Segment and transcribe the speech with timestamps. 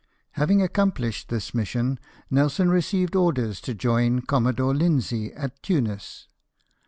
[0.31, 1.99] Having accomplished this mission,
[2.31, 6.25] Nelson received orders to join Commodore Linzee at Tunis.